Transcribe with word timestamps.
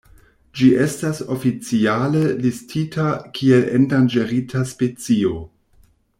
Ĝi 0.59 0.69
estas 0.85 1.19
oficiale 1.35 2.23
listita 2.47 3.07
kiel 3.37 3.69
endanĝerigita 3.81 4.65
specio. 4.73 5.37